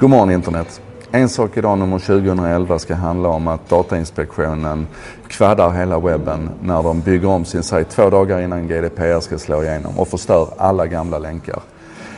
[0.00, 0.80] God morgon internet.
[1.10, 4.86] En sak idag nummer 2011 ska handla om att Datainspektionen
[5.28, 9.62] kvaddar hela webben när de bygger om sin sajt två dagar innan GDPR ska slå
[9.62, 11.60] igenom och förstör alla gamla länkar.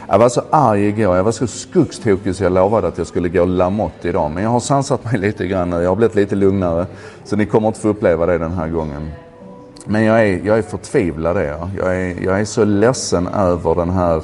[0.08, 1.16] Jag var så arg igår.
[1.16, 4.30] Jag var så skogstokig så jag lovade att jag skulle gå lamott idag.
[4.30, 5.82] Men jag har sansat mig lite grann nu.
[5.82, 6.86] Jag har blivit lite lugnare.
[7.24, 9.10] Så ni kommer inte få uppleva det den här gången.
[9.86, 11.36] Men jag är, jag är förtvivlad.
[11.36, 11.70] Är jag.
[11.76, 14.22] Jag, är, jag är så ledsen över den här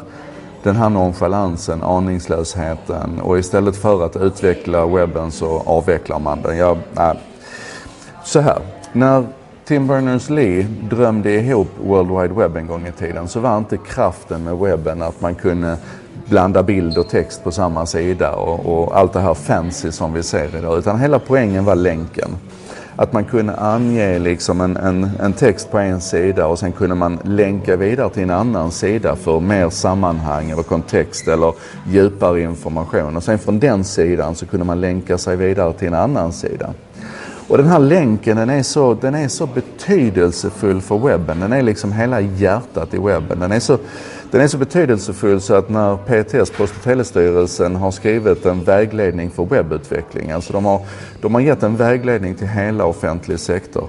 [0.67, 6.57] den här nonchalansen, aningslösheten och istället för att utveckla webben så avvecklar man den.
[6.57, 7.13] Jag, äh.
[8.25, 8.59] Så här,
[8.93, 9.27] när
[9.65, 14.45] Tim Berners-Lee drömde ihop World Wide Web en gång i tiden så var inte kraften
[14.45, 15.77] med webben att man kunde
[16.29, 20.23] blanda bild och text på samma sida och, och allt det här fancy som vi
[20.23, 20.79] ser idag.
[20.79, 22.31] Utan hela poängen var länken
[22.97, 26.95] att man kunde ange liksom en, en, en, text på en sida och sen kunde
[26.95, 31.55] man länka vidare till en annan sida för mer sammanhang eller kontext eller
[31.87, 33.17] djupare information.
[33.17, 36.75] Och sen från den sidan så kunde man länka sig vidare till en annan sida.
[37.49, 41.41] Och den här länken den är, så, den är så betydelsefull för webben.
[41.41, 43.41] Den är liksom hela hjärtat i webben.
[43.41, 43.79] Den är så,
[44.31, 49.31] den är så betydelsefull så att när PTS, Post och telestyrelsen, har skrivit en vägledning
[49.31, 50.81] för webbutveckling, alltså de har,
[51.21, 53.89] de har gett en vägledning till hela offentlig sektor,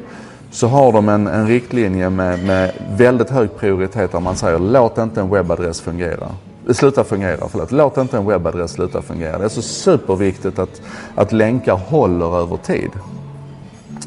[0.51, 4.97] så har de en, en riktlinje med, med väldigt hög prioritet där man säger låt
[4.97, 6.29] inte en webbadress fungera
[6.73, 7.47] sluta fungera.
[7.49, 7.71] Förlåt.
[7.71, 9.37] Låt inte en webbadress sluta fungera.
[9.37, 10.81] Det är så superviktigt att,
[11.15, 12.91] att länkar håller över tid.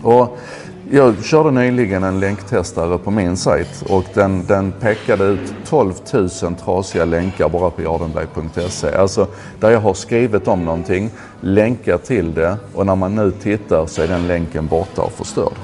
[0.02, 0.38] Och
[0.90, 6.28] jag körde nyligen en länktestare på min sajt och den, den pekade ut 12 000
[6.64, 8.94] trasiga länkar bara på jardenberg.se.
[8.94, 9.26] Alltså
[9.60, 14.02] där jag har skrivit om någonting, länkat till det och när man nu tittar så
[14.02, 15.54] är den länken borta och förstörd.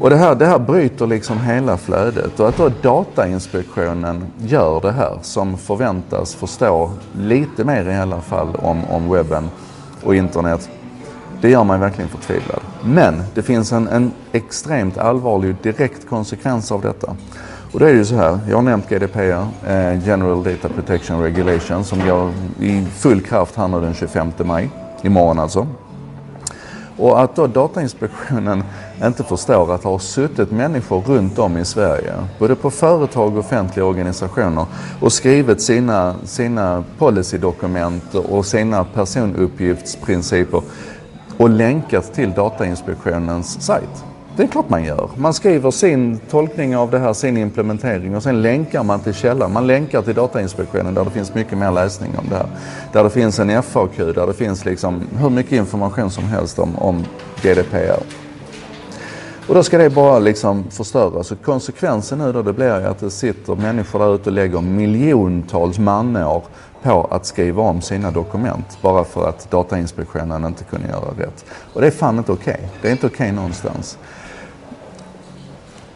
[0.00, 4.92] Och det här, det här bryter liksom hela flödet och att då Datainspektionen gör det
[4.92, 9.50] här som förväntas förstå lite mer i alla fall om, om webben
[10.04, 10.70] och internet
[11.40, 12.60] det gör mig verkligen förtvivlad.
[12.84, 17.16] Men det finns en, en extremt allvarlig direkt konsekvens av detta.
[17.72, 21.84] Och det är ju så här, jag har nämnt GDPR, eh, General Data Protection Regulation,
[21.84, 24.70] som går i full kraft här nu den 25 maj,
[25.02, 25.66] imorgon alltså.
[26.98, 28.64] Och att då Datainspektionen
[29.04, 33.38] inte förstår att det har suttit människor runt om i Sverige, både på företag och
[33.38, 34.66] offentliga organisationer
[35.00, 40.62] och skrivit sina, sina policydokument och sina personuppgiftsprinciper
[41.38, 44.04] och länkat till Datainspektionens sajt.
[44.36, 45.10] Det är klart man gör.
[45.16, 49.52] Man skriver sin tolkning av det här, sin implementering och sen länkar man till källan.
[49.52, 52.46] Man länkar till Datainspektionen där det finns mycket mer läsning om det här.
[52.92, 56.76] Där det finns en FAQ, där det finns liksom hur mycket information som helst om,
[56.78, 57.04] om
[57.42, 58.02] GDPR.
[59.48, 61.26] Och då ska det bara liksom förstöras.
[61.26, 64.60] Så konsekvensen nu då det blir ju att det sitter människor där ute och lägger
[64.60, 66.42] miljontals manår
[66.82, 71.44] på att skriva om sina dokument bara för att Datainspektionen inte kunde göra rätt.
[71.72, 72.54] Och det är fan inte okej.
[72.54, 72.68] Okay.
[72.82, 73.98] Det är inte okej okay någonstans.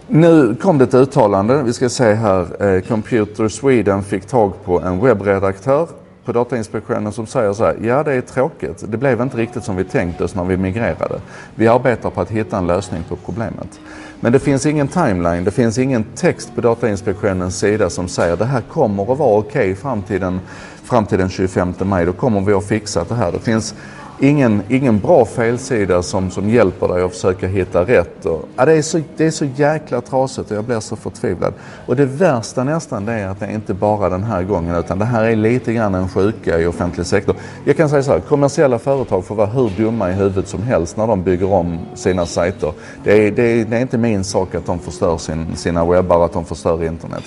[0.07, 4.81] Nu kom det ett uttalande, vi ska se här, eh, Computer Sweden fick tag på
[4.81, 5.89] en webbredaktör
[6.25, 9.77] på Datainspektionen som säger så här, ja det är tråkigt, det blev inte riktigt som
[9.77, 11.21] vi tänkte oss när vi migrerade.
[11.55, 13.81] Vi arbetar på att hitta en lösning på problemet.
[14.21, 18.45] Men det finns ingen timeline, det finns ingen text på Datainspektionens sida som säger det
[18.45, 20.41] här kommer att vara okej okay fram, till den,
[20.85, 23.33] fram till den 25 maj, då kommer vi att fixa det här.
[23.33, 23.75] Det finns
[24.23, 28.27] ingen, ingen bra felsida som, som hjälper dig att försöka hitta rätt.
[28.27, 31.55] Och, ja, det, är så, det är så jäkla trasigt och jag blir så förtvivlad.
[31.87, 34.99] Och det värsta nästan det är att det är inte bara den här gången utan
[34.99, 37.37] det här är lite grann en sjuka i offentlig sektor.
[37.65, 40.97] Jag kan säga så här, kommersiella företag får vara hur dumma i huvudet som helst
[40.97, 42.73] när de bygger om sina sajter.
[43.05, 46.25] Det är, det är, det är inte min sak att de förstör sin, sina webbar,
[46.25, 47.25] att de förstör internet.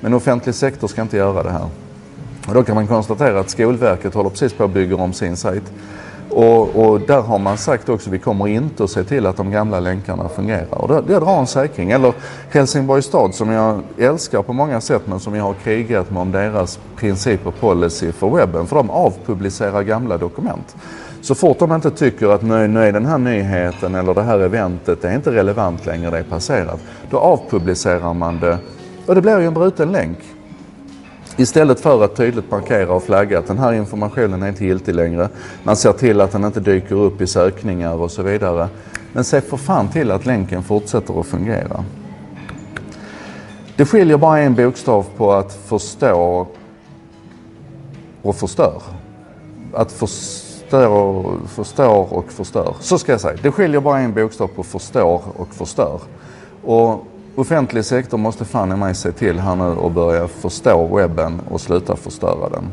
[0.00, 1.66] Men offentlig sektor ska inte göra det här.
[2.48, 5.72] Och då kan man konstatera att Skolverket håller precis på att bygga om sin sajt.
[6.30, 9.50] Och, och, där har man sagt också, vi kommer inte att se till att de
[9.50, 10.82] gamla länkarna fungerar.
[10.82, 11.90] Och det, det drar en säkring.
[11.90, 12.12] Eller
[12.50, 16.32] Helsingborgs stad som jag älskar på många sätt men som jag har krigat med om
[16.32, 18.66] deras princip och policy för webben.
[18.66, 20.76] För de avpublicerar gamla dokument.
[21.20, 24.38] Så fort de inte tycker att nu, nu är den här nyheten eller det här
[24.38, 26.80] eventet det är inte relevant längre, det är passerat.
[27.10, 28.58] Då avpublicerar man det
[29.06, 30.18] och det blir ju en bruten länk.
[31.40, 35.28] Istället för att tydligt markera och flagga att den här informationen är inte giltig längre.
[35.62, 38.68] Man ser till att den inte dyker upp i sökningar och så vidare.
[39.12, 41.84] Men se för fan till att länken fortsätter att fungera.
[43.76, 46.46] Det skiljer bara en bokstav på att förstå
[48.22, 48.82] och förstör.
[49.72, 52.74] Att förstå, förstår och förstör.
[52.80, 53.38] Så ska jag säga.
[53.42, 56.00] Det skiljer bara en bokstav på förstår och förstör.
[56.64, 57.06] Och
[57.38, 61.60] offentlig sektor måste fan i mig se till här nu och börja förstå webben och
[61.60, 62.64] sluta förstöra den.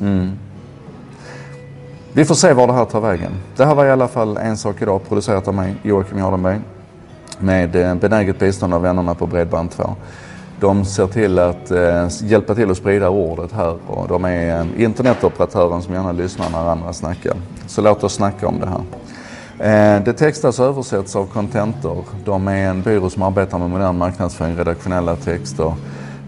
[0.00, 0.30] Mm.
[2.12, 3.32] Vi får se var det här tar vägen.
[3.56, 6.60] Det här var i alla fall En sak idag producerat av mig, Joakim Jardenberg.
[7.38, 9.94] Med eh, benäget bistånd av vännerna på Bredband2.
[10.60, 14.82] De ser till att eh, hjälpa till att sprida ordet här och de är eh,
[14.82, 17.36] internetoperatören som gärna lyssnar när andra snackar.
[17.66, 18.82] Så låt oss snacka om det här.
[19.60, 22.04] Eh, det textas och översätts av Contentor.
[22.24, 25.74] De är en byrå som arbetar med modern marknadsföring, redaktionella texter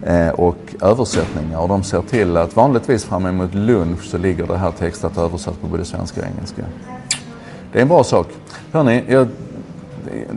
[0.03, 1.59] eh, och översättningar.
[1.59, 5.23] Och de ser till att vanligtvis fram emot lunch så ligger det här textat och
[5.23, 6.61] översatt på både svenska och engelska.
[7.71, 8.27] Det är en bra sak.
[8.71, 9.27] Hörni, jag,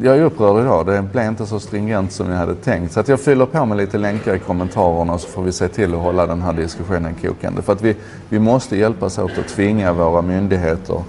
[0.03, 0.87] jag är upprörd idag.
[0.87, 2.93] Det blev inte så stringent som jag hade tänkt.
[2.93, 5.95] Så att jag fyller på med lite länkar i kommentarerna så får vi se till
[5.95, 7.63] att hålla den här diskussionen kokande.
[7.63, 7.97] För att vi,
[8.29, 11.03] vi måste hjälpas åt att tvinga våra myndigheter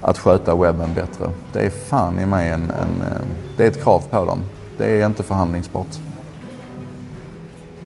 [0.00, 1.30] att sköta webben bättre.
[1.52, 3.20] Det är fan i mig en, en, eh,
[3.56, 4.42] det är ett krav på dem.
[4.78, 5.98] Det är inte förhandlingsbart.